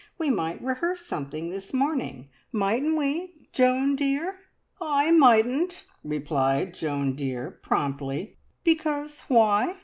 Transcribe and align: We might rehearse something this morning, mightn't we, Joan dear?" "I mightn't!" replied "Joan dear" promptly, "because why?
We 0.17 0.31
might 0.31 0.59
rehearse 0.63 1.05
something 1.05 1.51
this 1.51 1.75
morning, 1.75 2.29
mightn't 2.51 2.97
we, 2.97 3.35
Joan 3.51 3.95
dear?" 3.95 4.39
"I 4.81 5.11
mightn't!" 5.11 5.85
replied 6.03 6.73
"Joan 6.73 7.13
dear" 7.15 7.51
promptly, 7.61 8.37
"because 8.63 9.21
why? 9.27 9.75